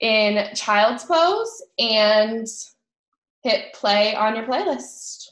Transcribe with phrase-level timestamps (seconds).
[0.00, 2.46] in child's pose and
[3.42, 5.28] hit play on your playlist.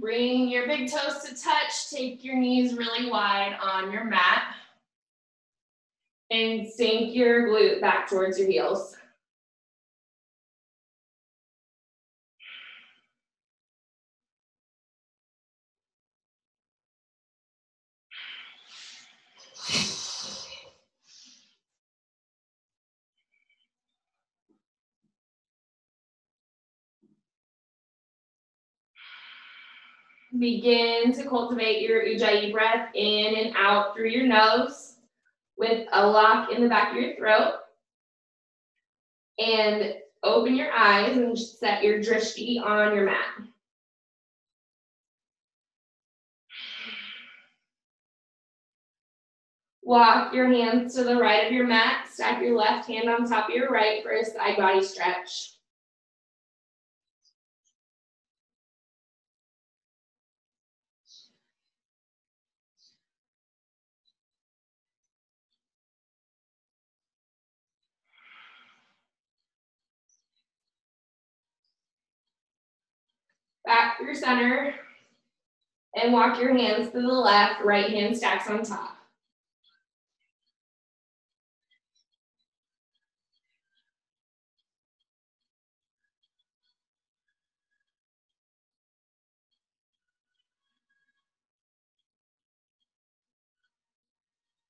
[0.00, 1.90] Bring your big toes to touch.
[1.90, 4.54] Take your knees really wide on your mat.
[6.30, 8.96] And sink your glute back towards your heels.
[30.38, 34.96] Begin to cultivate your Ujjayi breath in and out through your nose
[35.56, 37.54] with a lock in the back of your throat.
[39.38, 43.46] And open your eyes and set your drishti on your mat.
[49.82, 52.08] Walk your hands to the right of your mat.
[52.10, 55.55] Stack your left hand on top of your right for a side body stretch.
[73.66, 74.74] Back through center,
[76.00, 78.96] and walk your hands to the left, right hand stacks on top.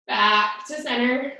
[0.07, 1.35] Back to center.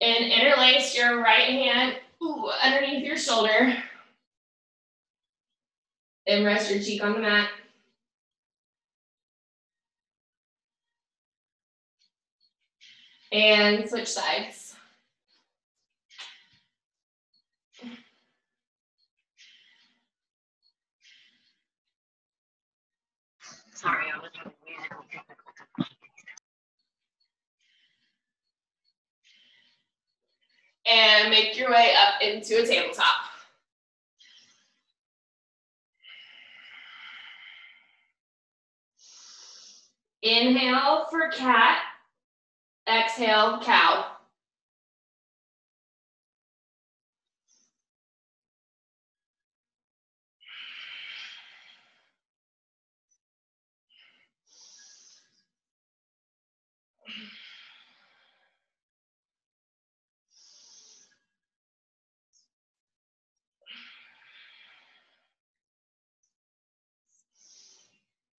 [0.00, 3.76] And interlace your right hand ooh, underneath your shoulder.
[6.28, 7.48] And rest your cheek on the mat.
[13.32, 14.74] And switch sides.
[23.74, 25.96] Sorry, I was having musical difficulties.
[30.84, 33.37] And make your way up into a tabletop.
[40.22, 41.78] Inhale for cat.
[42.88, 44.06] Exhale, cow.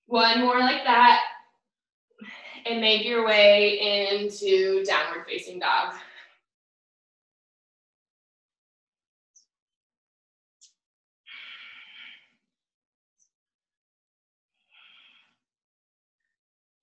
[0.08, 1.22] One more like that.
[2.66, 5.94] And make your way into downward facing dog.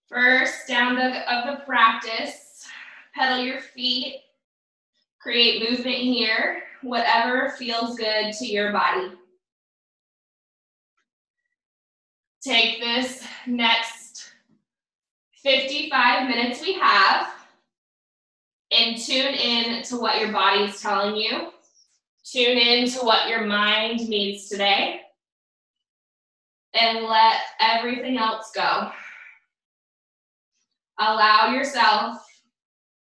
[0.08, 2.66] First down dog of the practice,
[3.14, 4.22] pedal your feet,
[5.20, 9.12] create movement here, whatever feels good to your body.
[12.42, 13.95] Take this next
[15.46, 17.28] 55 minutes we have
[18.72, 21.50] and tune in to what your body is telling you.
[22.24, 25.02] Tune in to what your mind needs today.
[26.74, 28.90] And let everything else go.
[30.98, 32.26] Allow yourself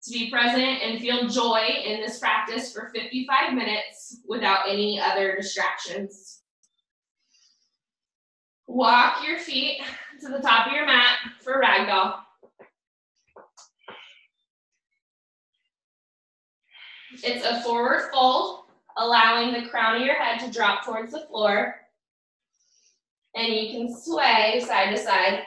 [0.05, 5.35] to be present and feel joy in this practice for 55 minutes without any other
[5.35, 6.43] distractions.
[8.69, 9.81] Walk your feet
[10.21, 12.17] to the top of your mat for ragdoll.
[17.23, 18.65] It's a forward fold,
[18.97, 21.75] allowing the crown of your head to drop towards the floor.
[23.35, 25.43] And you can sway side to side.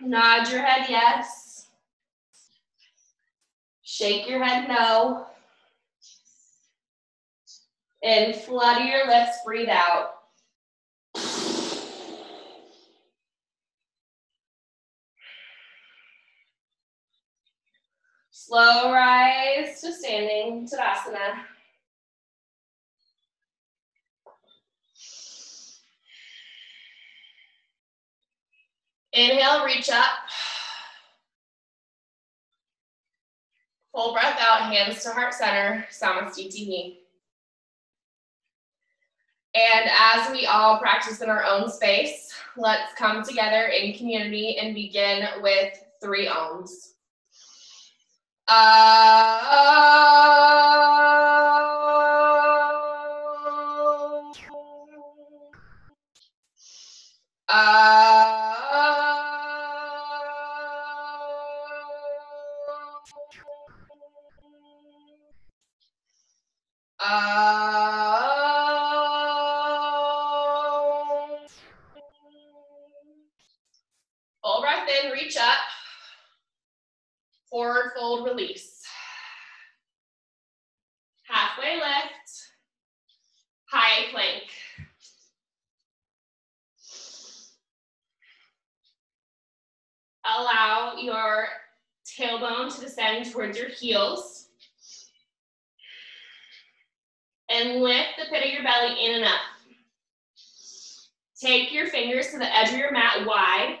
[0.00, 1.68] Nod your head yes.
[3.82, 5.26] Shake your head no.
[8.02, 10.10] In, flutter your lips, breathe out.
[18.30, 21.42] Slow rise to standing, Tadasana.
[29.12, 30.04] Inhale, reach up.
[33.92, 36.98] Full breath out, hands to heart center, Samastitihi.
[39.56, 44.74] And as we all practice in our own space, let's come together in community and
[44.74, 45.72] begin with
[46.02, 46.92] three oms.
[48.48, 48.56] Full
[92.96, 94.48] descend towards your heels.
[97.48, 99.40] And lift the pit of your belly in and up.
[101.40, 103.78] Take your fingers to the edge of your mat wide.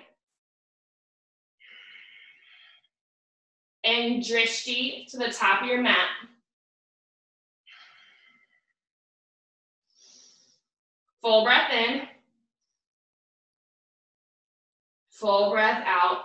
[3.82, 6.08] And drishti to the top of your mat.
[11.22, 12.02] Full breath in.
[15.10, 16.24] Full breath out.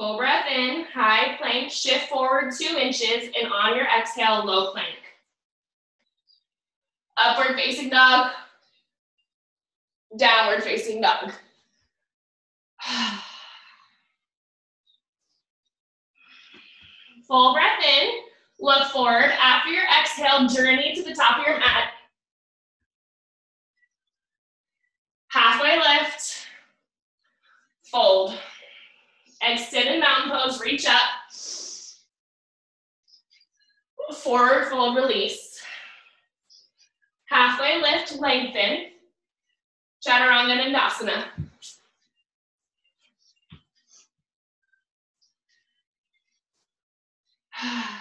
[0.00, 4.96] Full breath in, high plank, shift forward two inches, and on your exhale, low plank.
[7.18, 8.30] Upward facing dog,
[10.16, 11.32] downward facing dog.
[17.28, 18.08] Full breath in,
[18.58, 19.30] look forward.
[19.38, 21.90] After your exhale, journey to the top of your mat.
[25.28, 26.46] Halfway lift,
[27.82, 28.38] fold.
[29.42, 31.00] Extended mountain pose, reach up.
[34.14, 35.62] Forward fold, release.
[37.26, 38.90] Halfway lift, lengthen.
[40.06, 41.24] Chaturanga Dandasana.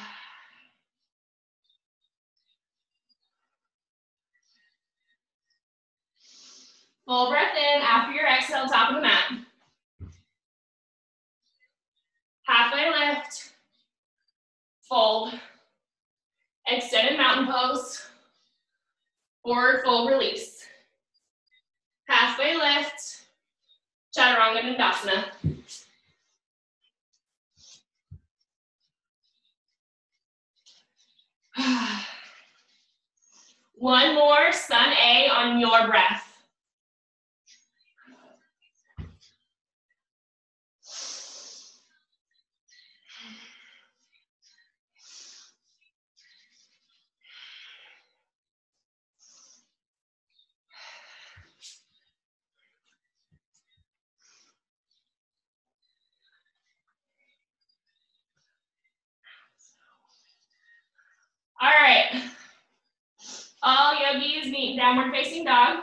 [7.05, 7.81] Full breath in.
[7.81, 9.48] After your exhale, top of the mat.
[12.49, 13.53] Halfway lift.
[14.81, 15.39] Fold.
[16.67, 18.07] Extended mountain pose.
[19.43, 20.65] Forward fold release.
[22.07, 23.21] Halfway lift.
[24.17, 25.25] Chaturanga Dandasana.
[33.75, 36.28] One more sun A on your breath.
[61.61, 62.23] All right.
[63.61, 65.79] All yogis meet downward facing dog.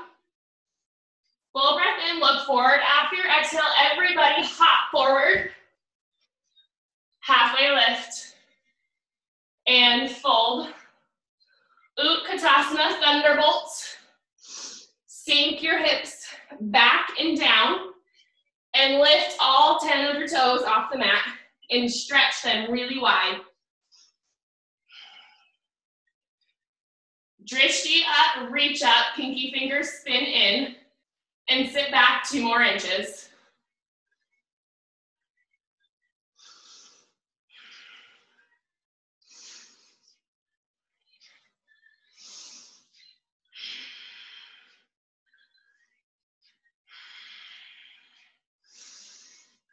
[1.53, 2.81] Full breath in, look forward.
[2.81, 5.51] After your exhale, everybody hop forward.
[7.21, 8.35] Halfway lift.
[9.67, 10.69] And fold.
[11.99, 13.97] Utkatasana, thunderbolt.
[15.07, 16.27] Sink your hips
[16.61, 17.79] back and down.
[18.75, 21.23] And lift all 10 of your toes off the mat
[21.71, 23.41] and stretch them really wide.
[27.47, 30.75] Drishti up, reach up, pinky fingers spin in,
[31.49, 33.29] and sit back two more inches.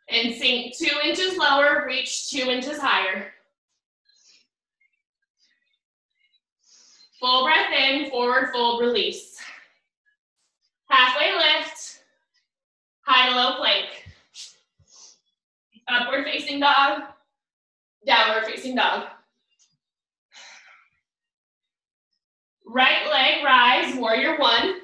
[0.09, 3.33] And sink two inches lower, reach two inches higher.
[7.23, 9.39] Full breath in, forward fold, release.
[10.89, 12.01] Halfway lift,
[13.03, 13.85] high to low plank.
[15.87, 17.03] Upward facing dog,
[18.05, 19.05] downward facing dog.
[22.67, 24.81] Right leg rise, warrior one.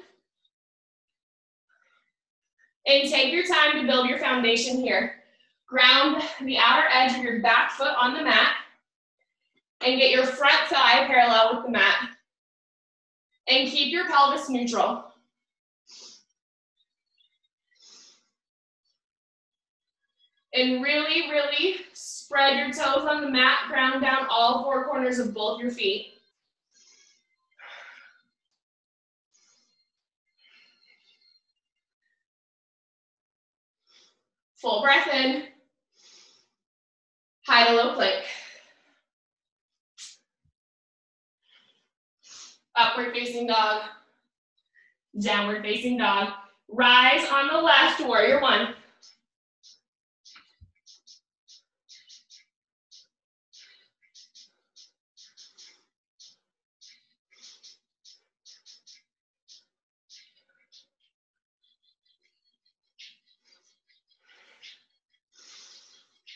[2.86, 5.16] And take your time to build your foundation here.
[5.68, 8.54] Ground the outer edge of your back foot on the mat
[9.82, 12.08] and get your front thigh parallel with the mat.
[13.50, 15.04] And keep your pelvis neutral.
[20.54, 25.34] And really, really spread your toes on the mat, ground down all four corners of
[25.34, 26.14] both your feet.
[34.56, 35.44] Full breath in.
[37.46, 38.24] High to low plank.
[42.80, 43.82] Upward facing dog.
[45.20, 46.30] Downward facing dog.
[46.66, 48.74] Rise on the left, warrior one.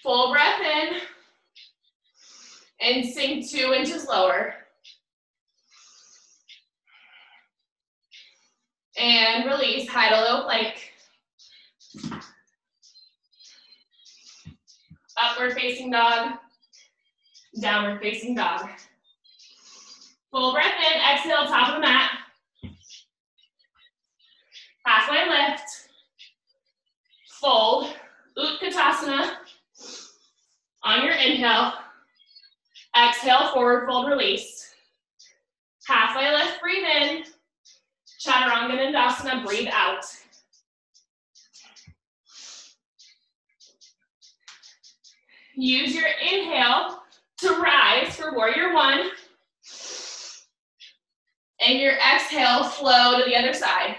[0.02, 1.00] Full breath in.
[2.82, 4.56] And sink two inches lower.
[9.04, 10.92] And release, high to low plank.
[15.18, 16.38] Upward facing dog,
[17.60, 18.66] downward facing dog.
[20.30, 22.12] Full breath in, exhale, top of the mat.
[24.86, 25.68] Halfway lift.
[27.42, 27.92] Fold,
[28.38, 29.32] Utkatasana.
[30.82, 31.74] On your inhale,
[32.96, 34.74] exhale, forward fold, release.
[35.86, 37.33] Halfway lift, breathe in.
[38.24, 40.04] Chaturanga Dandasana, breathe out.
[45.56, 47.02] Use your inhale
[47.38, 49.10] to rise for warrior one.
[51.60, 53.96] And your exhale, flow to the other side.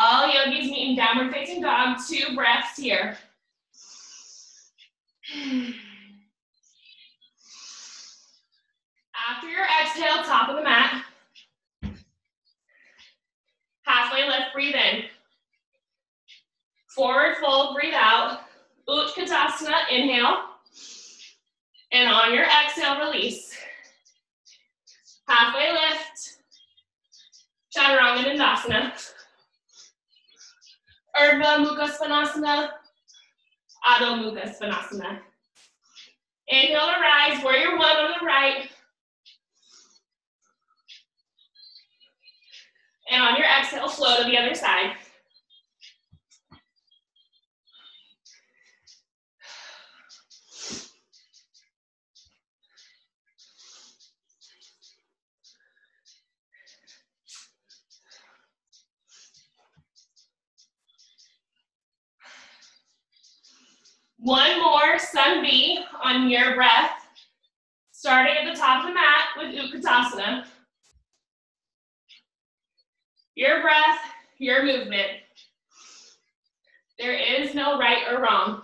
[0.00, 0.96] All yogis meet in
[1.60, 3.16] dog, two breaths here.
[9.30, 11.04] After your exhale, top of the mat.
[13.82, 15.04] Halfway lift, breathe in.
[16.94, 18.40] Forward fold, breathe out.
[18.88, 20.44] Utkatasana, inhale.
[21.92, 23.56] And on your exhale, release.
[25.26, 26.38] Halfway lift.
[27.74, 29.12] Chaturanga Dandasana.
[31.16, 32.70] Urdhva Mukha Svanasana,
[33.86, 35.20] Adho Mukha Svanasana.
[36.48, 38.68] Inhale to rise, warrior one on the right.
[43.10, 44.92] And on your exhale, flow to the other side.
[64.18, 67.06] One more sun B on your breath,
[67.92, 70.44] starting at the top of the mat with Utkatasana.
[73.36, 74.00] Your breath,
[74.38, 75.10] your movement.
[76.98, 78.62] There is no right or wrong.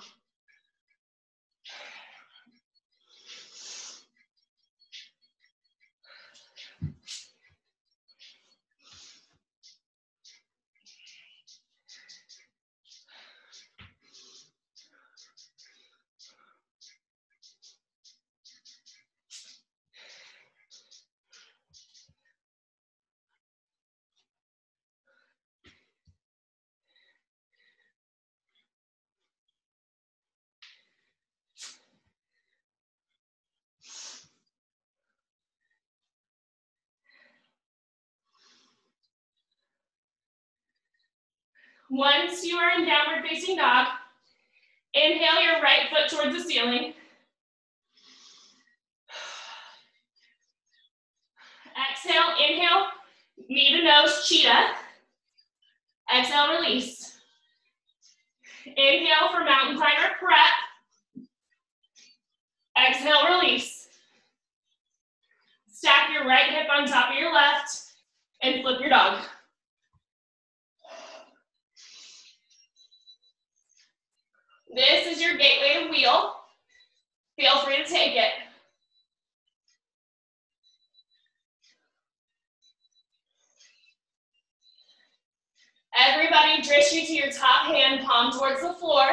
[41.95, 43.87] Once you are in downward facing dog,
[44.95, 46.93] inhale your right foot towards the ceiling.
[51.93, 52.87] Exhale, inhale,
[53.49, 54.71] knee to nose, cheetah.
[56.13, 57.17] Exhale, release.
[58.67, 61.27] Inhale for mountain climber prep.
[62.77, 63.87] Exhale, release.
[65.73, 67.83] Stack your right hip on top of your left
[68.43, 69.23] and flip your dog.
[74.75, 76.35] This is your gateway wheel.
[77.39, 78.31] Feel free to take it.
[85.97, 89.07] Everybody drishti to your top hand, palm towards the floor,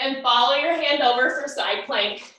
[0.00, 2.35] and follow your hand over for side plank.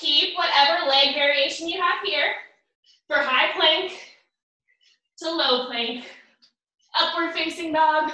[0.00, 2.34] Keep whatever leg variation you have here
[3.08, 3.92] for high plank
[5.18, 6.04] to low plank,
[6.94, 8.12] upward facing dog,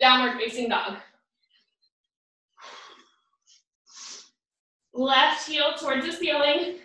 [0.00, 0.96] downward facing dog.
[4.92, 6.76] Left heel towards the ceiling,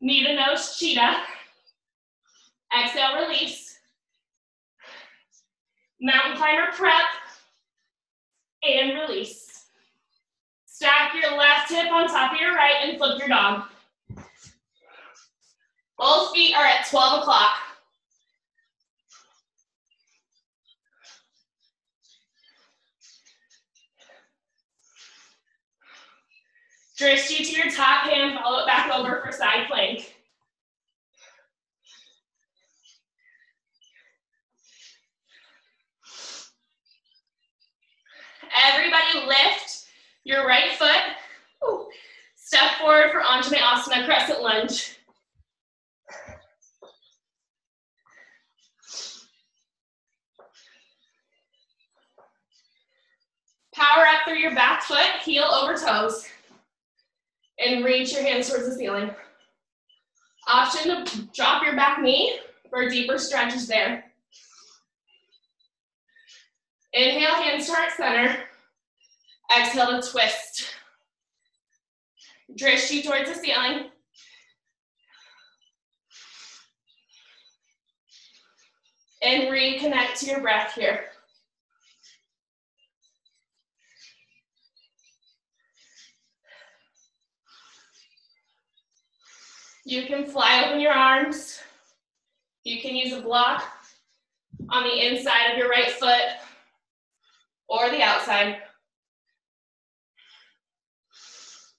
[0.00, 1.22] knee to nose cheetah.
[2.78, 3.78] Exhale, release.
[6.00, 7.06] Mountain climber prep
[8.62, 9.45] and release.
[10.76, 13.62] Stack your left hip on top of your right and flip your dog.
[15.96, 17.54] Both feet are at 12 o'clock.
[27.00, 30.14] Drishti to your top hand, follow it back over for side plank.
[38.66, 39.85] Everybody lift
[40.26, 41.88] your right foot.
[42.34, 44.96] Step forward for Anjaneyasana, crescent lunge.
[53.72, 56.26] Power up through your back foot, heel over toes.
[57.58, 59.10] And reach your hands towards the ceiling.
[60.48, 64.04] Option to drop your back knee for deeper stretches there.
[66.92, 68.36] Inhale, hands to heart center.
[69.54, 70.66] Exhale to twist.
[72.58, 73.90] Drishti towards the ceiling.
[79.22, 81.06] And reconnect to your breath here.
[89.84, 91.60] You can fly open your arms.
[92.64, 93.62] You can use a block
[94.68, 96.22] on the inside of your right foot
[97.68, 98.56] or the outside.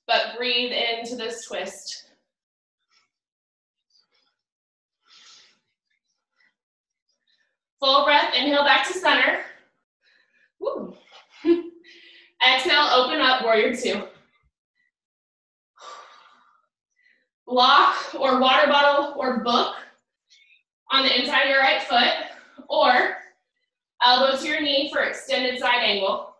[0.07, 2.05] But breathe into this twist.
[7.79, 9.41] Full breath, inhale back to center.
[12.41, 14.01] Exhale, open up, warrior two.
[17.47, 19.73] block or water bottle or book
[20.91, 22.13] on the inside of your right foot,
[22.69, 23.17] or
[24.03, 26.33] elbow to your knee for extended side angle.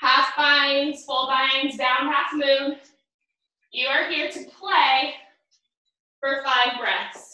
[0.00, 2.76] Half binds, full binds, down half moon.
[3.72, 5.14] You are here to play
[6.20, 7.27] for five breaths.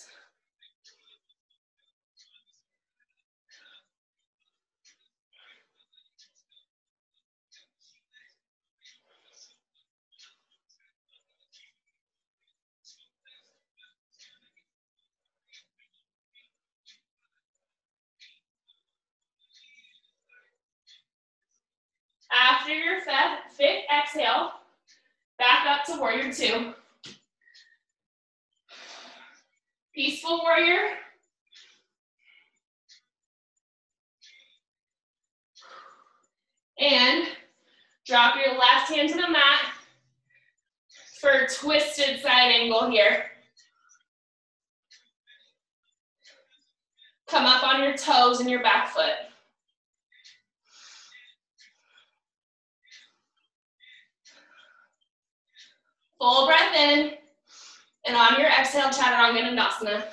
[22.34, 24.50] After your fifth exhale,
[25.38, 26.74] back up to warrior two.
[29.94, 30.90] Peaceful warrior.
[36.80, 37.28] And
[38.04, 39.60] drop your left hand to the mat
[41.20, 43.26] for twisted side angle here.
[47.28, 49.14] Come up on your toes and your back foot.
[56.24, 57.10] Full breath in.
[58.06, 60.04] And on your exhale, Chaturanga Dandasana.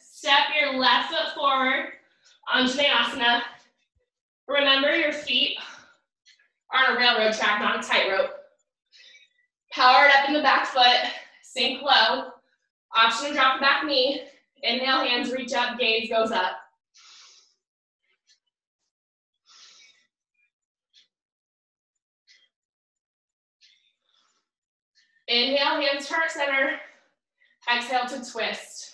[0.00, 1.90] Step your left foot forward,
[2.52, 3.42] Anjaneyasana.
[4.48, 5.56] Remember your feet
[6.72, 8.32] are on a railroad track, not a tightrope.
[9.70, 11.12] Power it up in the back foot,
[11.56, 12.30] sink low.
[12.96, 14.22] Option to drop the back knee.
[14.62, 16.52] Inhale, hands reach up, gaze goes up.
[25.28, 26.78] Inhale, hands heart center.
[27.72, 28.93] Exhale to twist.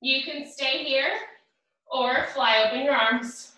[0.00, 1.10] You can stay here
[1.90, 3.52] or fly open your arms.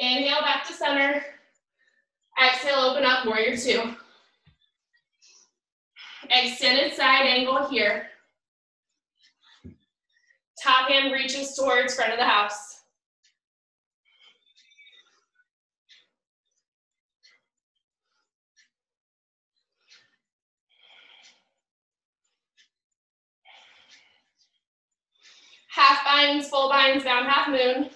[0.00, 1.24] Inhale back to center.
[2.40, 3.94] Exhale, open up, warrior two.
[6.30, 8.06] Extended side angle here.
[10.68, 12.82] Top hand reaches towards front of the house.
[25.70, 27.88] Half binds, full binds, down half moon.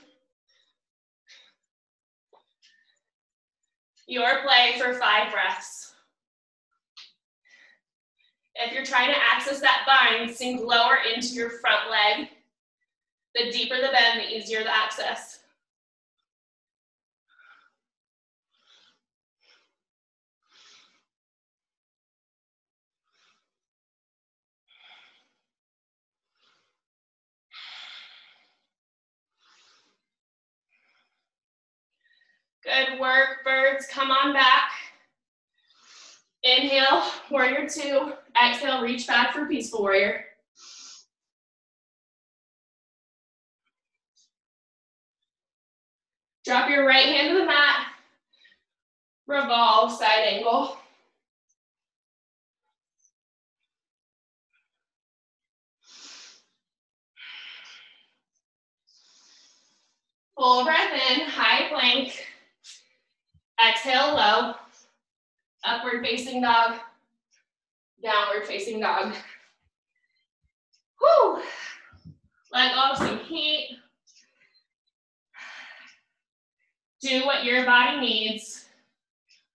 [4.06, 5.92] Your play for five breaths.
[8.54, 12.30] If you're trying to access that bind, sink lower into your front leg.
[13.34, 15.40] The deeper the bend, the easier the access.
[32.64, 33.86] Good work, birds.
[33.90, 34.70] Come on back.
[36.44, 38.12] Inhale, warrior two.
[38.40, 40.24] Exhale, reach back for peaceful warrior.
[46.52, 47.86] Drop your right hand to the mat.
[49.26, 50.76] Revolve, side angle.
[60.36, 62.22] Full breath in, high plank.
[63.58, 64.54] Exhale, low.
[65.64, 66.74] Upward facing dog.
[68.02, 69.14] Downward facing dog.
[71.00, 71.42] Whew.
[72.52, 73.78] Let go of some heat.
[77.02, 78.66] Do what your body needs.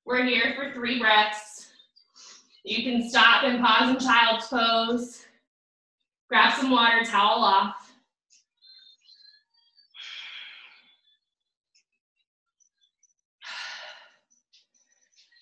[0.03, 1.67] We're here for three breaths.
[2.65, 5.25] You can stop and pause in child's pose.
[6.27, 7.93] Grab some water, towel off.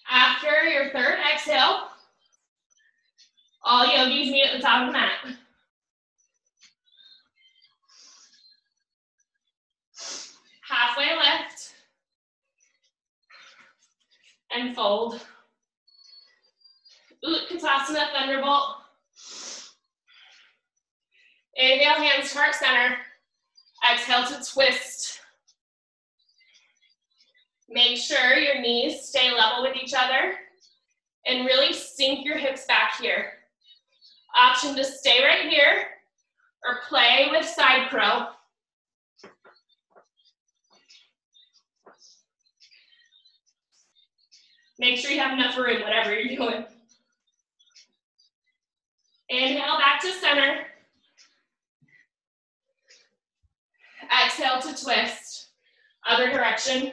[0.07, 1.87] After your third exhale,
[3.63, 5.11] all yogis meet at the top of the mat.
[10.69, 11.65] Halfway lift
[14.55, 15.21] and fold.
[17.23, 18.77] Utkatasana Thunderbolt.
[21.55, 22.97] Inhale, hands to heart center.
[23.91, 25.21] Exhale to twist.
[27.69, 30.35] Make sure your knees stay level with each other
[31.25, 33.31] and really sink your hips back here.
[34.37, 35.87] Option to stay right here
[36.63, 38.27] or play with side crow.
[44.77, 46.65] Make sure you have enough room, whatever you're doing.
[49.29, 50.65] Inhale back to center.
[54.23, 55.47] Exhale to twist.
[56.05, 56.91] Other direction.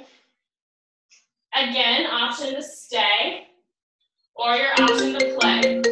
[1.55, 3.49] Again, option to stay
[4.35, 5.83] or your option to play.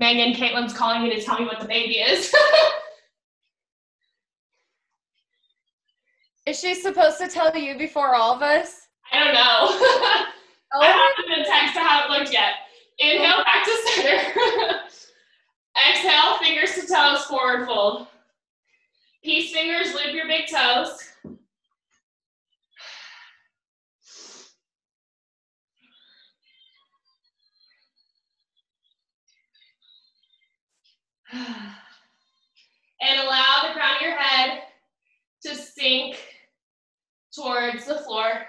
[0.00, 2.34] Megan, Caitlin's calling me to tell me what the baby is.
[6.46, 8.86] Is she supposed to tell you before all of us?
[9.12, 10.26] I don't know.
[10.72, 12.52] Oh, I haven't been text to how it looked yet.
[13.00, 13.44] Inhale oh.
[13.44, 14.80] back to center.
[15.90, 18.06] Exhale, fingers to toes, forward fold.
[19.24, 20.96] Peace fingers, loop your big toes.
[33.02, 34.60] And allow the crown of your head
[35.42, 36.18] to sink
[37.40, 38.46] towards the floor.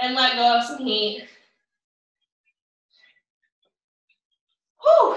[0.00, 1.24] And let go of some heat.
[4.82, 5.16] Whew.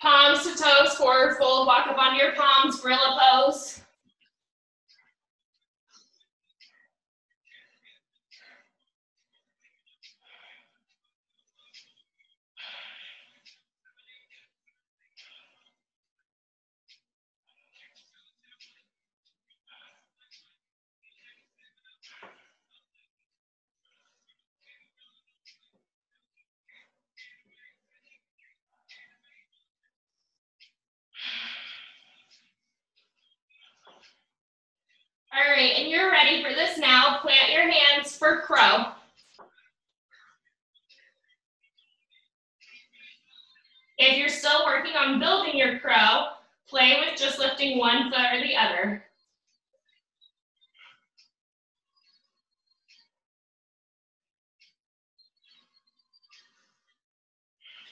[0.00, 3.80] Palms to toes, forward fold, walk up onto your palms, gorilla pose.
[35.34, 37.18] All right, and you're ready for this now.
[37.22, 38.92] Plant your hands for crow.
[43.96, 46.26] If you're still working on building your crow,
[46.68, 49.04] play with just lifting one foot or the other.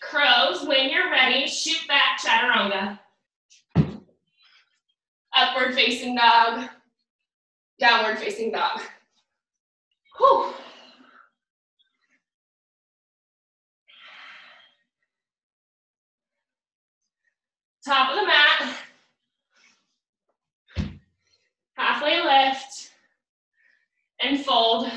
[0.03, 2.99] Crows, when you're ready, shoot back chaturanga.
[5.35, 6.69] Upward facing dog,
[7.81, 8.81] downward facing dog.
[10.19, 10.53] Whew.
[17.85, 18.77] Top of the mat.
[21.75, 22.91] Halfway lift
[24.21, 24.91] and fold.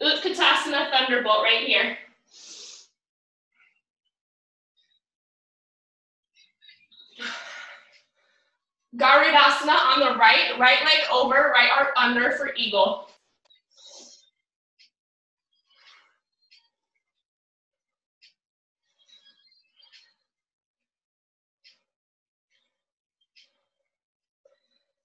[0.00, 1.98] Utkatasana Thunderbolt right here.
[8.96, 13.08] Garudasana on the right, right leg over, right arm under for eagle.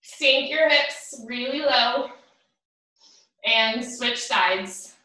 [0.03, 2.09] Sink your hips really low
[3.45, 4.98] and switch sides.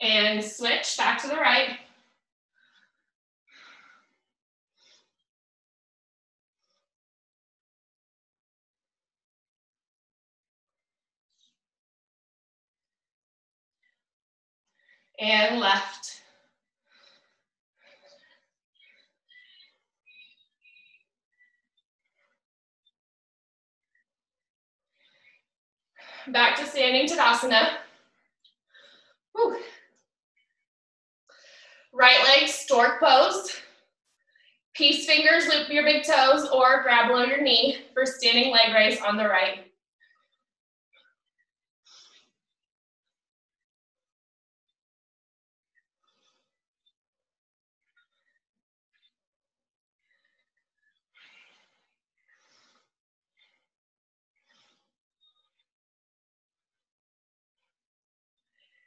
[0.00, 1.76] And switch back to the right.
[15.20, 16.22] And left.
[26.28, 27.78] Back to standing Tadasana.
[29.34, 29.56] Whew.
[31.92, 33.50] Right leg stork pose.
[34.74, 39.00] Peace fingers loop your big toes or grab below your knee for standing leg raise
[39.00, 39.64] on the right.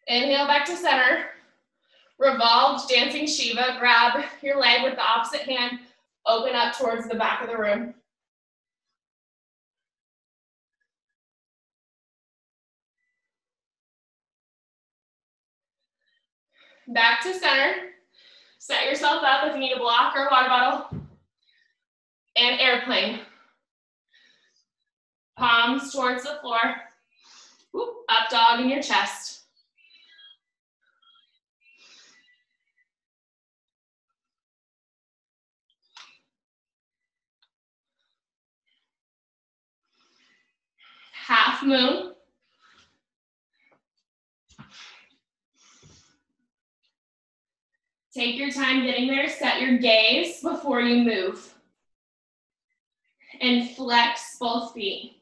[0.07, 1.29] Inhale back to center.
[2.21, 3.77] Revolved dancing Shiva.
[3.79, 5.79] Grab your leg with the opposite hand.
[6.27, 7.95] Open up towards the back of the room.
[16.89, 17.73] Back to center.
[18.59, 20.99] Set yourself up if you need a block or a water bottle.
[22.35, 23.21] And airplane.
[25.39, 26.59] Palms towards the floor.
[28.09, 29.40] Up dog in your chest.
[41.25, 42.13] Half moon.
[48.13, 51.53] Take your time getting there, set your gaze before you move.
[53.39, 55.20] And flex both feet.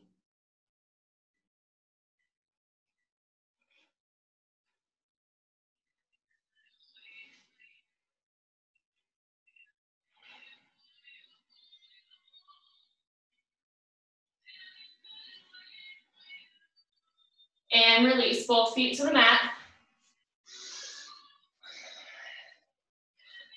[17.72, 19.40] And release both feet to the mat.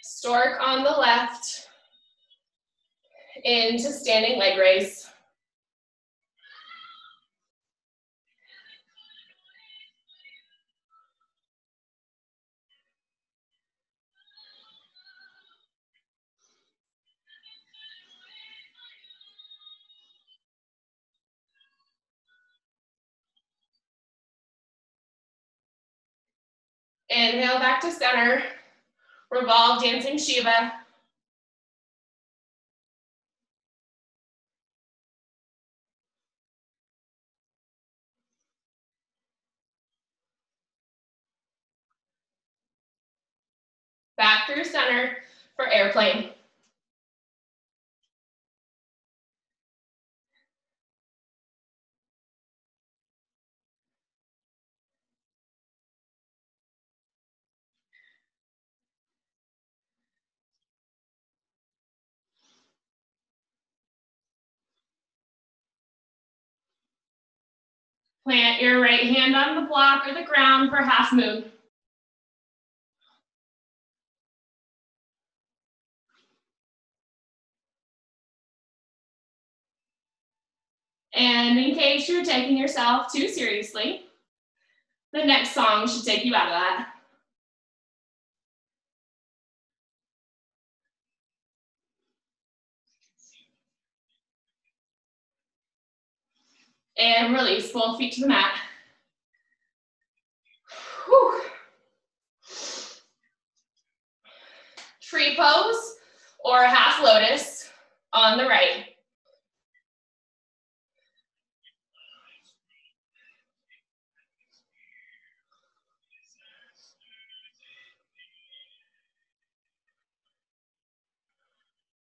[0.02, 1.68] Stork on the left
[3.44, 5.11] into standing leg raise.
[27.12, 28.42] Inhale back to center.
[29.30, 30.72] Revolve dancing Shiva.
[44.16, 45.18] Back through center
[45.56, 46.30] for airplane.
[68.24, 71.44] Plant your right hand on the block or the ground for half moon.
[81.14, 84.06] And in case you're taking yourself too seriously,
[85.12, 86.91] the next song should take you out of that.
[96.98, 98.54] And release both feet to the mat.
[101.06, 101.40] Whew.
[105.00, 105.96] Tree pose
[106.44, 107.70] or half lotus
[108.12, 108.84] on the right.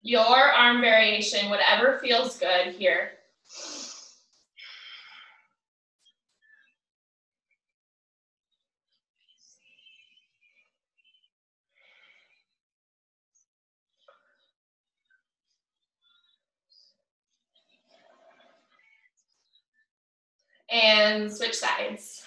[0.03, 3.11] Your arm variation, whatever feels good here.
[20.71, 22.27] And switch sides.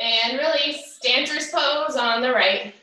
[0.00, 2.74] And release, dancer's pose on the right.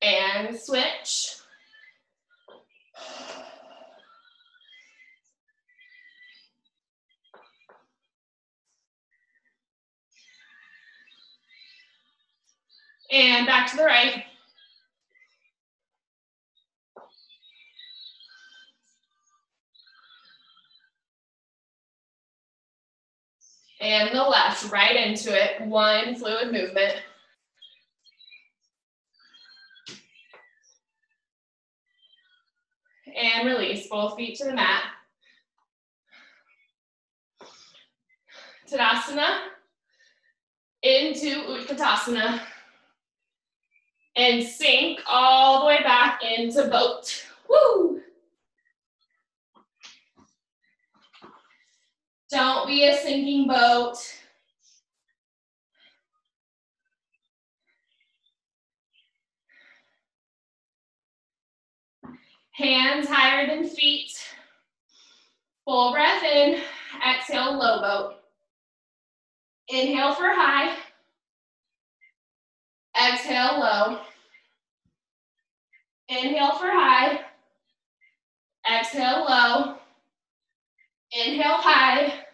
[0.00, 1.36] And switch.
[13.12, 14.24] And back to the right.
[23.80, 26.94] And the left, right into it, one fluid movement.
[33.16, 34.84] And release, both feet to the mat.
[38.70, 39.38] Tadasana
[40.82, 42.40] into Utkatasana
[44.16, 47.26] and sink all the way back into boat.
[47.48, 48.00] Woo!
[52.30, 53.96] Don't be a sinking boat.
[62.52, 64.12] Hands higher than feet.
[65.64, 66.60] Full breath in.
[67.06, 68.14] Exhale, low boat.
[69.68, 70.76] Inhale for high.
[72.96, 73.98] Exhale, low.
[76.08, 77.20] Inhale for high.
[78.70, 79.76] Exhale, low.
[81.12, 82.24] Inhale, high.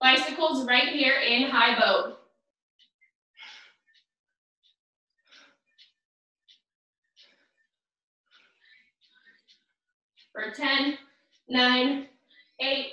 [0.00, 2.18] Bicycles right here in high boat.
[10.32, 10.98] For 10,
[11.48, 12.06] 9,
[12.60, 12.86] 8,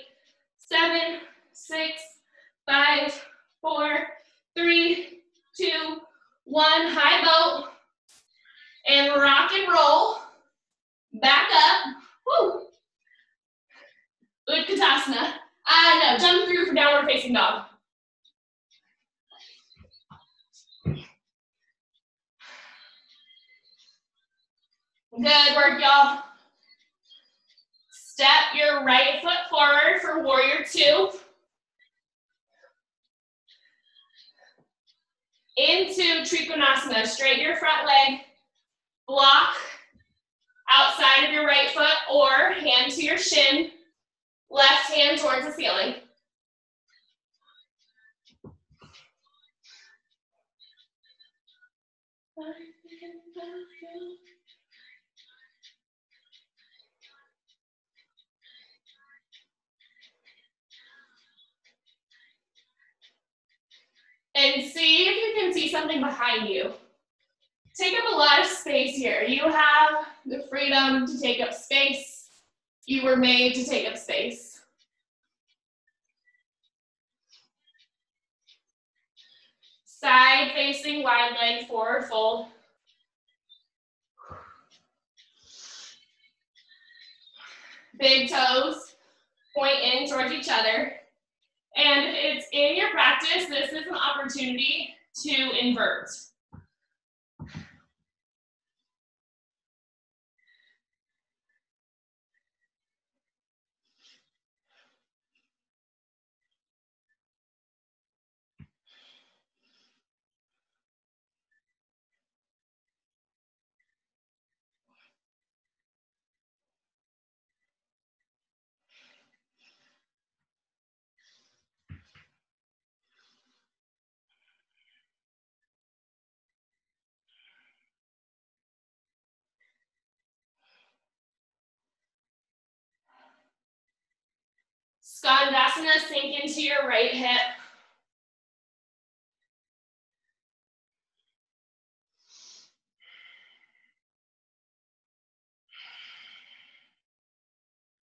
[135.24, 137.40] Skandasana, sink into your right hip.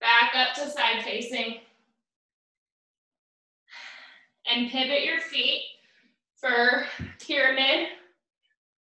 [0.00, 1.60] Back up to side facing.
[4.50, 5.62] And pivot your feet
[6.36, 6.84] for
[7.20, 7.88] pyramid.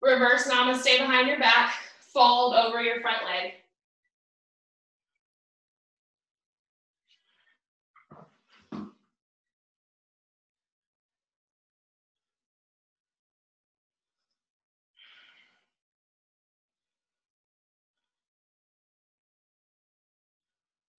[0.02, 1.74] Reverse namaste behind your back.
[2.00, 3.54] Fold over your front leg.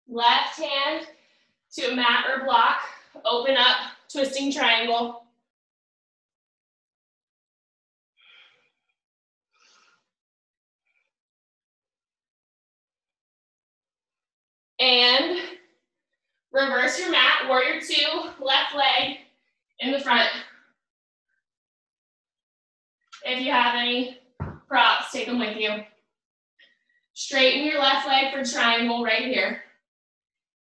[0.08, 1.06] Left hand
[1.74, 2.80] to a mat or block.
[3.24, 3.76] Open up,
[4.10, 5.24] twisting triangle.
[14.80, 15.38] And
[16.52, 19.18] reverse your mat, warrior two, left leg
[19.80, 20.28] in the front.
[23.24, 24.18] If you have any
[24.68, 25.70] props, take them with you.
[27.12, 29.62] Straighten your left leg for triangle right here.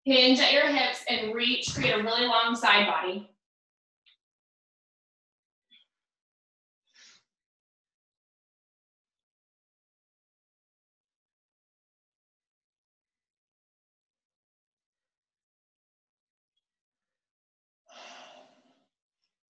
[0.07, 3.29] Hinge at your hips and reach, create a really long side body.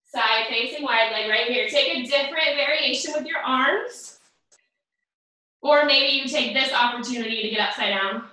[0.08, 1.70] Side facing wide leg right here.
[1.70, 4.18] Take a different variation with your arms.
[5.62, 8.24] Or maybe you take this opportunity to get upside down.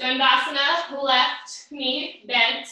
[0.00, 2.68] Skandasana, left knee bent.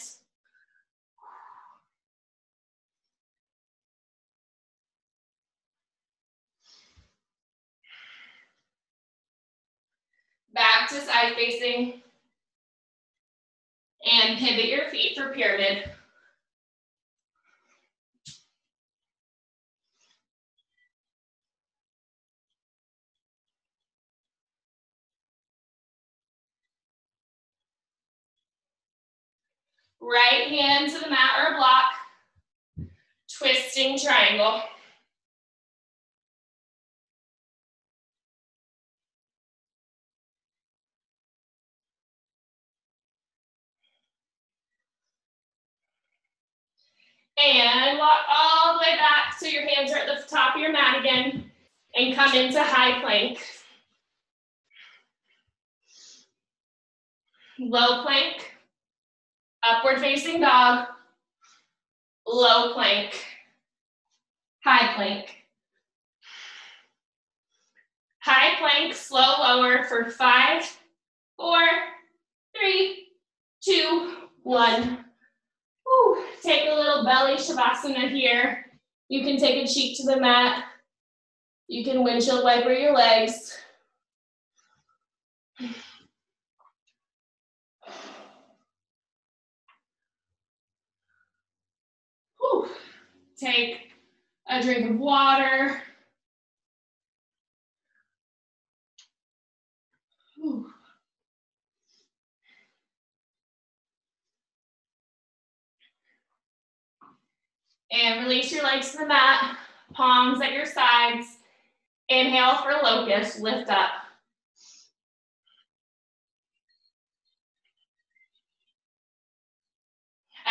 [10.53, 12.01] Back to side facing.
[14.11, 15.83] And pivot your feet for pyramid.
[30.01, 31.91] Right hand to the mat or block.
[33.37, 34.61] Twisting triangle.
[47.41, 50.73] And walk all the way back so your hands are at the top of your
[50.73, 51.49] mat again
[51.95, 53.39] and come into high plank.
[57.57, 58.53] Low plank,
[59.63, 60.87] upward facing dog,
[62.25, 63.13] low plank,
[64.63, 65.35] high plank.
[68.21, 70.63] High plank, slow lower for five,
[71.37, 71.59] four,
[72.55, 73.07] three,
[73.63, 75.05] two, one.
[75.85, 76.25] Whew.
[76.43, 78.65] Take a little belly shavasana here.
[79.07, 80.65] You can take a cheek to the mat.
[81.67, 83.57] You can windshield wiper your legs.
[92.39, 92.69] Whew.
[93.37, 93.91] Take
[94.47, 95.81] a drink of water.
[107.91, 109.57] And release your legs to the mat,
[109.93, 111.37] palms at your sides.
[112.07, 113.89] Inhale for locust, lift up.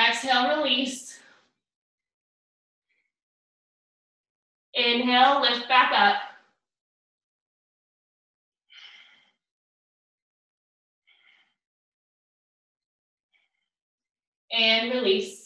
[0.09, 1.19] Exhale, release.
[4.79, 6.23] Inhale, lift back up.
[14.51, 15.39] And release.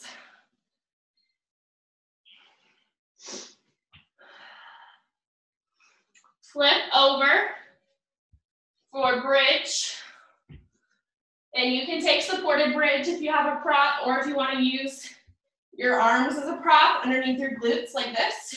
[6.52, 7.50] flip over
[8.90, 9.94] for bridge.
[11.54, 14.52] And you can take supported bridge if you have a prop or if you want
[14.56, 15.08] to use
[15.72, 18.56] your arms as a prop underneath your glutes like this.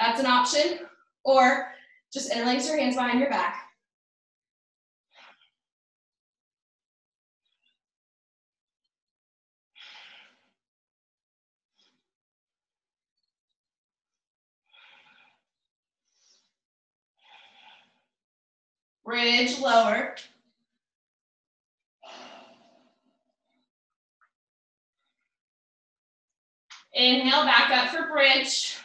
[0.00, 0.78] That's an option.
[1.24, 1.68] Or
[2.10, 3.66] just interlace your hands behind your back.
[19.04, 20.14] Bridge lower.
[26.94, 28.78] Inhale, back up for bridge.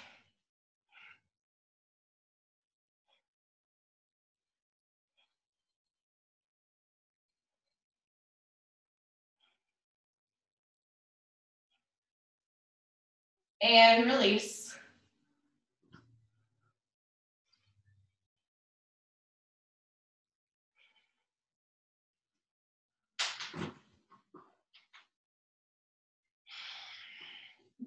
[13.62, 14.78] And release.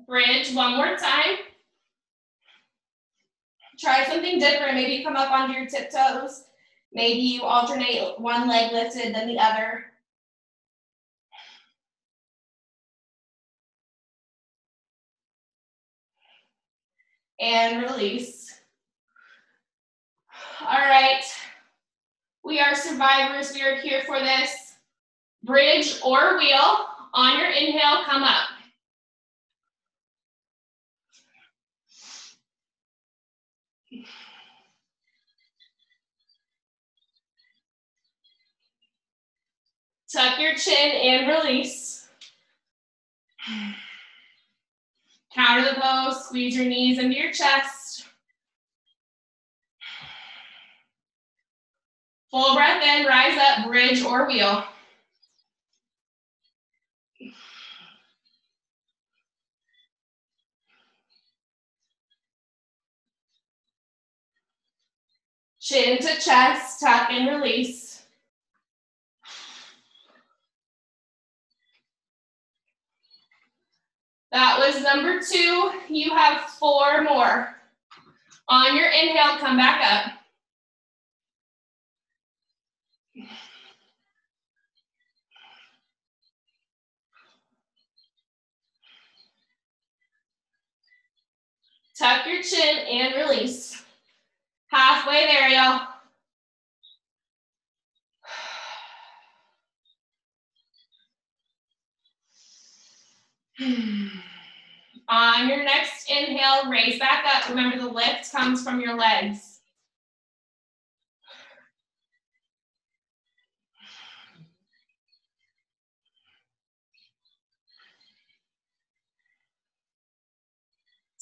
[0.06, 1.36] Bridge one more time.
[3.78, 4.74] Try something different.
[4.74, 6.44] Maybe come up onto your tiptoes.
[6.92, 9.84] Maybe you alternate one leg lifted, then the other.
[17.40, 18.52] And release.
[20.60, 21.22] All right.
[22.44, 23.52] We are survivors.
[23.54, 24.74] We are here for this.
[25.44, 26.86] Bridge or wheel.
[27.14, 28.48] On your inhale, come up.
[40.12, 42.08] Tuck your chin and release.
[45.34, 48.06] Counter the pose, squeeze your knees into your chest.
[52.30, 54.64] Full breath in, rise up, bridge or wheel.
[65.60, 67.97] Chin to chest, tuck and release.
[74.32, 75.72] That was number two.
[75.88, 77.54] You have four more.
[78.48, 80.12] On your inhale, come back up.
[91.98, 93.82] Tuck your chin and release.
[94.68, 95.88] Halfway there, y'all.
[103.60, 104.20] On
[105.08, 107.48] um, your next inhale, raise back up.
[107.48, 109.58] Remember the lift comes from your legs.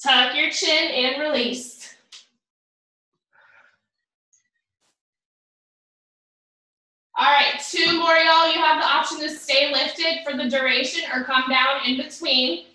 [0.03, 1.76] Tuck your chin and release.
[7.19, 8.53] All right, two more, y'all.
[8.53, 12.65] You have the option to stay lifted for the duration or come down in between.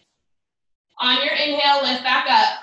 [0.98, 2.58] On your inhale, lift back up.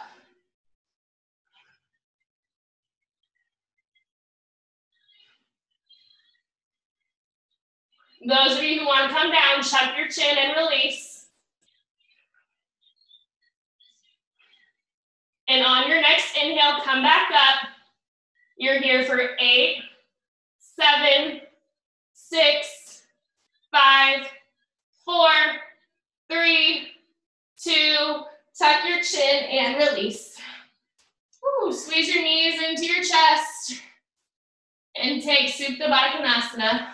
[8.28, 11.28] Those of you who want to come down, tuck your chin and release.
[15.48, 17.70] And on your next inhale, come back up.
[18.58, 19.78] You're here for eight,
[20.60, 21.40] seven,
[22.30, 23.04] six,
[23.72, 24.28] five,
[25.04, 25.30] four,
[26.30, 26.90] three,
[27.62, 28.22] two,
[28.58, 30.38] tuck your chin and release.
[31.64, 33.82] Ooh, squeeze your knees into your chest
[34.96, 36.88] and take Supta Baddha.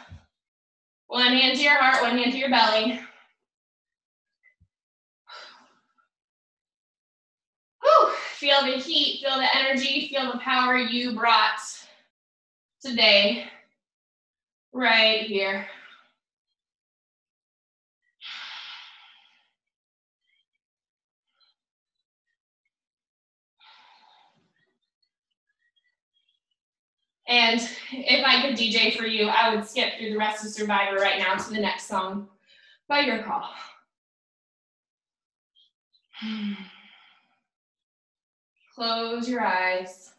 [1.07, 2.99] One hand to your heart, one hand to your belly.
[8.36, 11.59] Feel the heat, feel the energy, feel the power you brought
[12.79, 13.47] today,
[14.76, 15.65] right here.
[27.28, 27.59] And
[27.91, 31.17] if I could DJ for you, I would skip through the rest of Survivor right
[31.17, 32.28] now to the next song
[32.88, 33.49] by your call.
[38.76, 40.14] Close your eyes.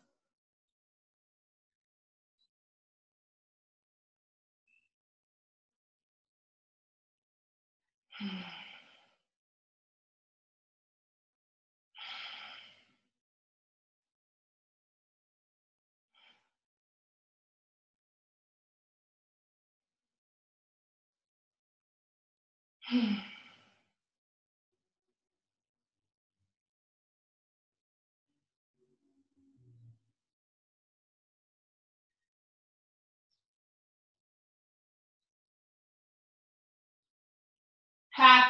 [8.19, 8.29] Hmm.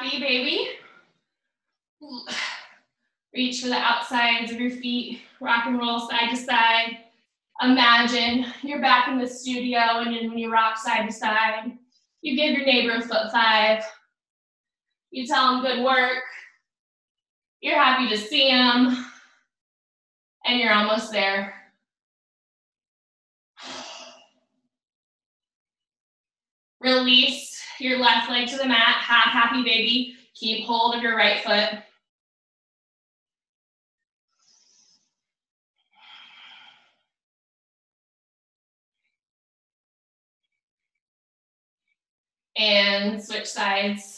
[0.07, 0.69] Happy, baby.
[3.35, 6.99] Reach for the outsides of your feet, rock and roll side to side.
[7.61, 11.73] Imagine you're back in the studio and when you rock side to side,
[12.23, 13.83] you give your neighbor a foot five.
[15.11, 16.23] You tell them good work.
[17.61, 19.07] You're happy to see them.
[20.47, 21.53] And you're almost there.
[26.81, 30.17] Release your left leg to the mat, half happy baby.
[30.35, 31.83] Keep hold of your right foot.
[42.57, 44.16] And switch sides.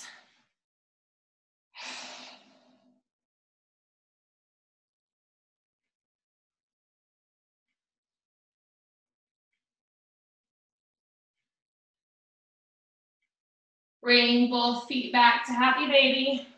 [14.08, 16.48] Bring both feet back to happy baby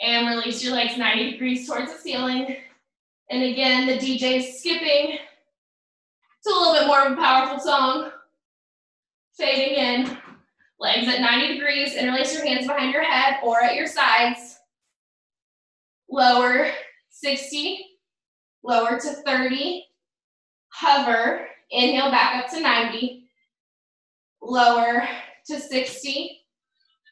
[0.00, 2.56] and release your legs 90 degrees towards the ceiling.
[3.30, 5.16] And again, the DJ is skipping.
[5.16, 8.10] It's a little bit more of a powerful song.
[9.38, 10.18] Fading in.
[10.80, 11.94] Legs at 90 degrees.
[11.94, 14.58] Interlace your hands behind your head or at your sides.
[16.10, 16.68] Lower
[17.10, 17.78] 60.
[18.64, 19.84] Lower to 30.
[20.70, 21.46] Hover.
[21.70, 23.28] Inhale back up to 90.
[24.42, 25.06] Lower
[25.46, 26.41] to 60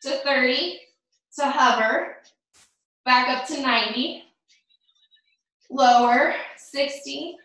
[0.02, 0.80] to 30
[1.38, 2.16] to hover,
[3.04, 4.24] back up to 90,
[5.70, 7.36] lower, 60,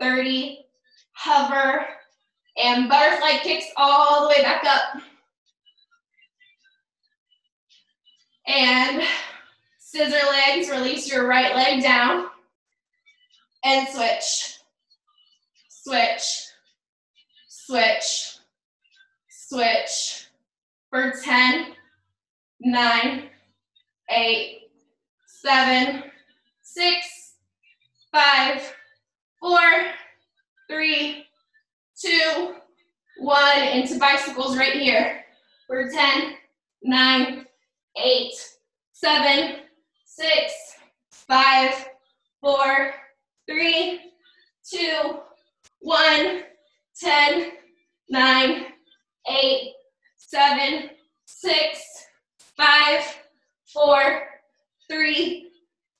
[0.00, 0.64] 30,
[1.12, 1.86] hover,
[2.62, 5.02] and butterfly kicks all the way back up.
[8.46, 9.02] And
[9.78, 12.26] scissor legs, release your right leg down
[13.64, 14.58] and switch,
[15.68, 16.46] switch,
[17.48, 18.38] switch,
[19.28, 20.26] switch
[20.90, 21.74] for 10,
[22.60, 23.24] nine,
[24.10, 24.70] eight,
[25.26, 26.04] seven,
[26.62, 27.34] six,
[28.12, 28.62] five,
[29.40, 29.60] four,
[30.68, 31.24] three,
[31.98, 32.54] two,
[33.18, 35.24] one, into bicycles right here.
[35.66, 36.34] For 10,
[36.82, 37.46] nine,
[38.02, 38.32] eight,
[38.92, 39.56] seven,
[40.04, 40.52] six,
[41.10, 41.88] five,
[42.40, 42.92] four,
[43.48, 44.00] three,
[44.68, 45.20] two,
[45.80, 46.42] one,
[47.00, 47.52] 10,
[48.08, 48.66] nine,
[49.28, 49.72] eight,
[50.16, 50.90] seven,
[51.26, 51.89] six,
[52.60, 53.02] five,
[53.72, 54.22] four,
[54.86, 55.50] three,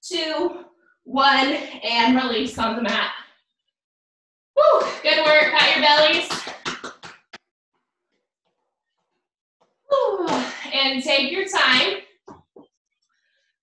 [0.02, 0.64] two,
[1.04, 3.12] one, and release on the mat.
[4.56, 6.28] Woo, good work, pat your bellies.
[9.90, 10.26] Woo,
[10.74, 11.96] and take your time.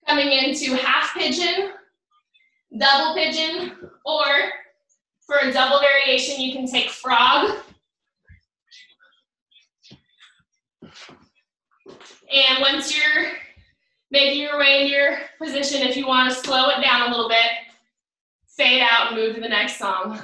[0.08, 1.70] Coming into half pigeon,
[2.76, 4.24] double pigeon, or
[5.24, 7.58] for a double variation, you can take frog
[12.32, 13.26] And once you're
[14.10, 17.28] making your way into your position, if you want to slow it down a little
[17.28, 17.50] bit,
[18.46, 20.20] fade out and move to the next song.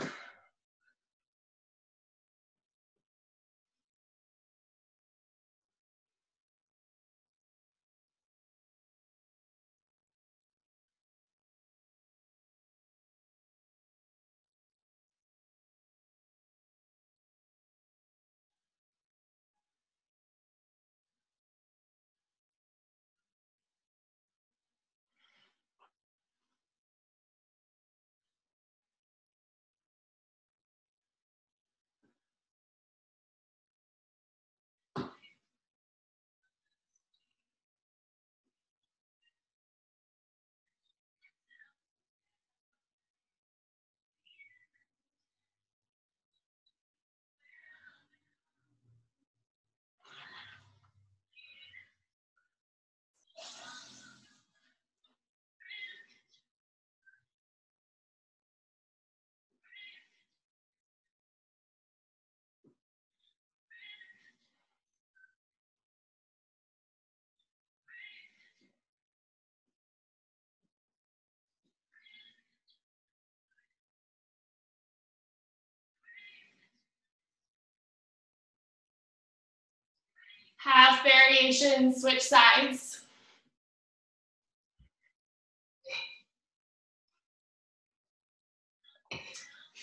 [80.64, 83.02] Half variation, switch sides.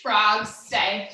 [0.02, 1.10] Frog stay.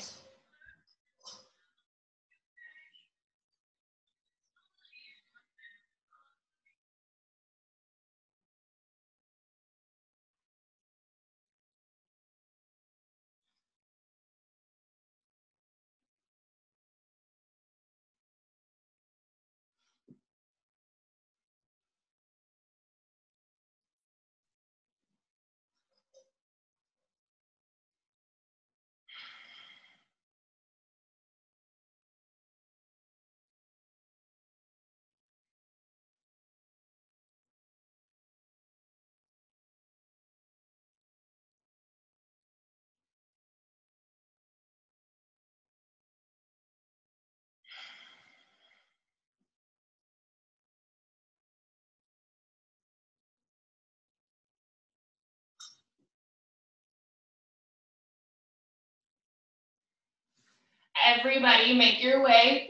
[61.05, 62.69] Everybody make your way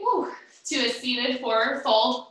[0.66, 2.26] to a seated forward fold.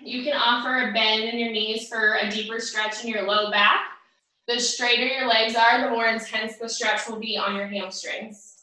[0.00, 3.50] You can offer a bend in your knees for a deeper stretch in your low
[3.50, 3.80] back.
[4.46, 8.55] The straighter your legs are, the more intense the stretch will be on your hamstrings.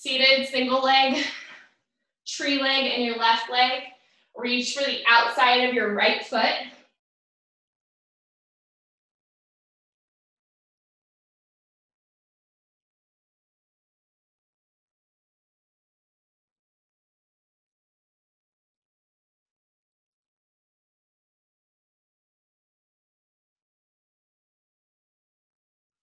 [0.00, 1.22] Seated single leg,
[2.26, 3.82] tree leg in your left leg.
[4.34, 6.54] Reach for the outside of your right foot.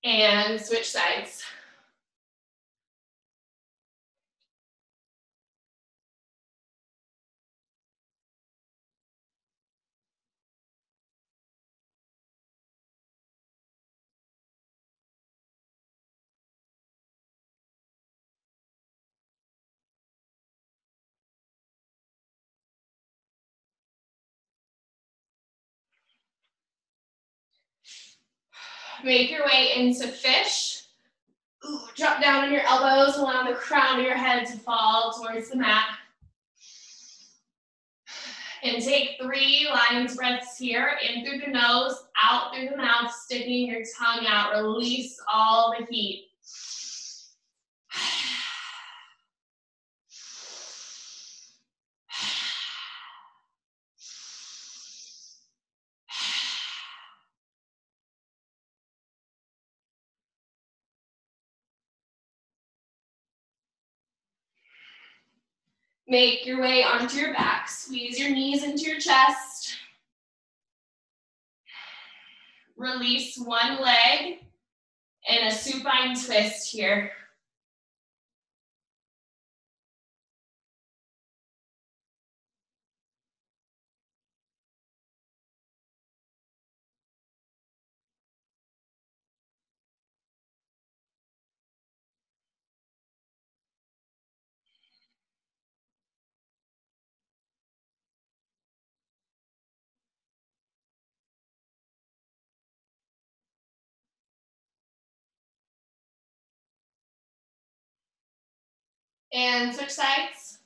[0.03, 1.43] And switch sides.
[29.03, 30.83] Make your way into fish.
[31.65, 35.49] Ooh, drop down on your elbows, allow the crown of your head to fall towards
[35.49, 35.85] the mat.
[38.63, 43.67] And take three lion's breaths here, in through the nose, out through the mouth, sticking
[43.67, 44.53] your tongue out.
[44.55, 46.26] Release all the heat.
[66.07, 67.67] Make your way onto your back.
[67.67, 69.75] Squeeze your knees into your chest.
[72.77, 74.39] Release one leg
[75.27, 77.11] in a supine twist here.
[109.37, 110.57] And switch sides.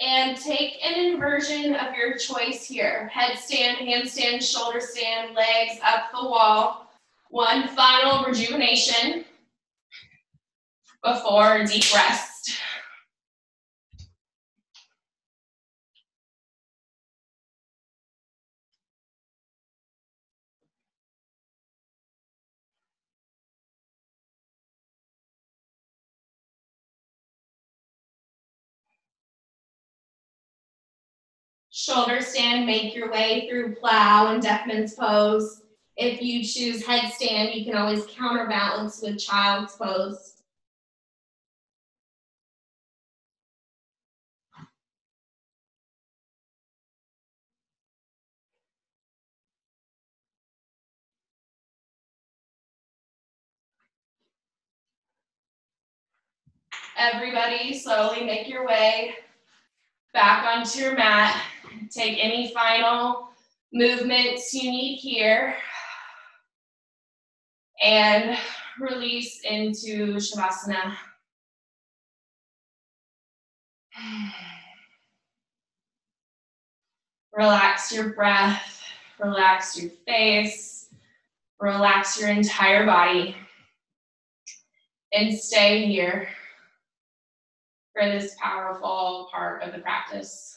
[0.00, 3.10] And take an inversion of your choice here.
[3.14, 6.90] Headstand, handstand, shoulder stand, legs up the wall.
[7.28, 9.23] One final rejuvenation
[11.04, 12.58] before deep rest.
[31.70, 35.62] Shoulder stand, make your way through plow and deafman's pose.
[35.96, 40.33] If you choose headstand, you can always counterbalance with child's pose.
[56.96, 59.14] Everybody slowly make your way
[60.12, 61.42] back onto your mat.
[61.90, 63.30] Take any final
[63.72, 65.56] movements you need here.
[67.82, 68.38] And
[68.78, 70.94] release into Shavasana.
[77.32, 78.84] Relax your breath,
[79.18, 80.88] relax your face,
[81.58, 83.36] relax your entire body,
[85.12, 86.28] and stay here
[87.94, 90.53] for this powerful part of the practice.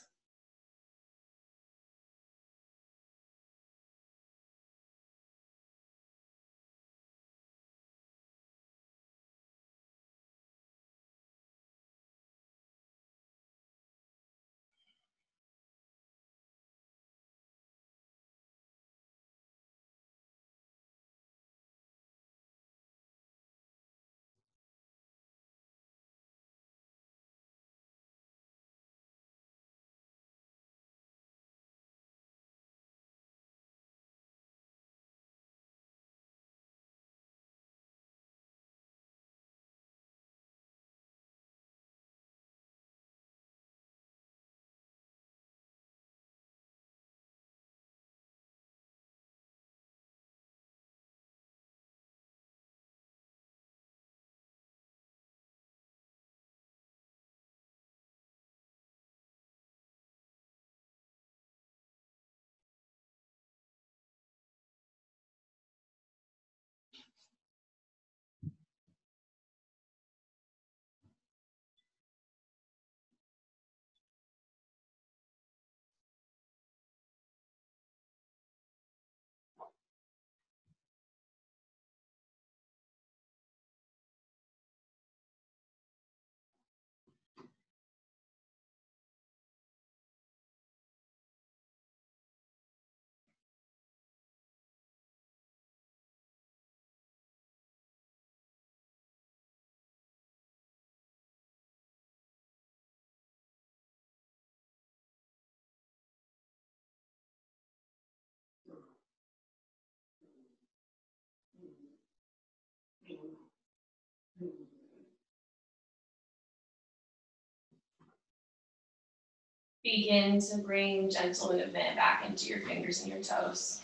[119.88, 123.82] Begin to bring gentle movement back into your fingers and your toes.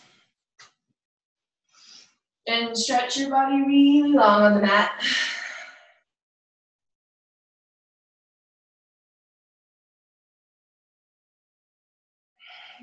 [2.46, 5.02] And stretch your body really long on the mat.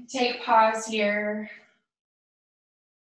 [0.10, 1.48] Take pause here.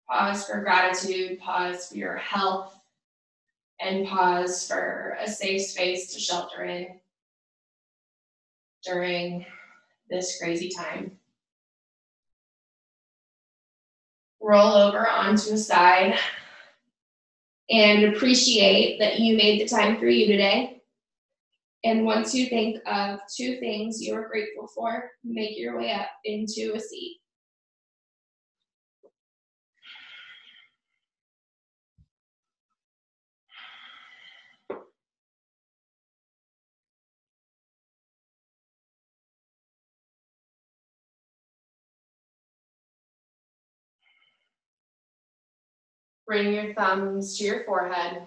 [0.10, 2.76] Pause for gratitude, pause for your health,
[3.80, 6.99] and pause for a safe space to shelter in
[8.84, 9.45] during
[10.10, 11.18] this crazy time.
[14.41, 16.18] Roll over onto a side
[17.70, 20.82] and appreciate that you made the time for you today.
[21.84, 26.10] And once you think of two things you are grateful for, make your way up
[26.26, 27.20] into a seat.
[46.30, 48.22] Bring your thumbs to your forehead.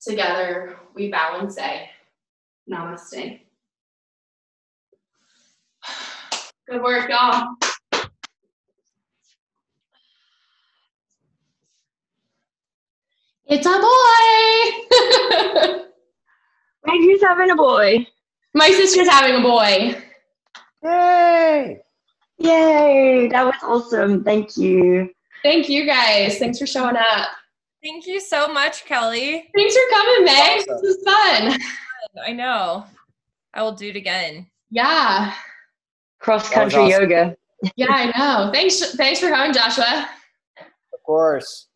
[0.00, 1.90] Together, we bow and say,
[2.66, 3.40] Namaste.
[6.66, 7.46] Good work, y'all.
[13.44, 13.84] It's a boy.
[16.86, 18.06] Wait, who's having a boy?
[18.54, 19.94] My sister's having a boy.
[20.82, 21.82] Yay!
[22.38, 24.24] Yay, that was awesome.
[24.24, 25.10] Thank you.
[25.42, 26.38] Thank you guys.
[26.38, 27.28] Thanks for showing up.
[27.82, 29.48] Thank you so much, Kelly.
[29.54, 30.60] Thanks for coming, Meg.
[30.60, 30.78] Awesome.
[30.82, 31.58] This was fun.
[32.26, 32.84] I know.
[33.54, 34.46] I will do it again.
[34.70, 35.32] Yeah.
[36.18, 37.02] Cross country awesome.
[37.02, 37.36] yoga.
[37.76, 38.52] Yeah, I know.
[38.52, 38.94] Thanks.
[38.96, 40.08] Thanks for coming, Joshua.
[40.58, 41.68] Of course.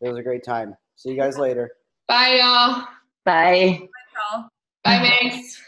[0.00, 0.76] It was a great time.
[0.96, 1.70] See you guys later.
[2.06, 2.86] Bye, y'all.
[3.24, 3.88] Bye.
[4.30, 4.50] Cal.
[4.84, 5.60] Bye, Max.